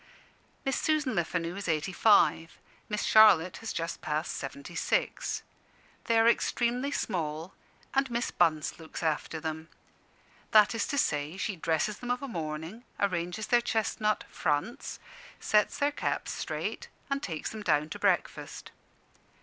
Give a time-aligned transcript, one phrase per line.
[0.65, 2.57] Miss Susan Lefanu is eighty five;
[2.89, 5.43] Miss Charlotte has just passed seventy six.
[6.05, 7.53] They are extremely small,
[7.93, 9.67] and Miss Bunce looks after them.
[10.49, 14.97] That is to say, she dresses them of a morning, arranges their chestnut "fronts,"
[15.39, 18.71] sets their caps straight, and takes them down to breakfast.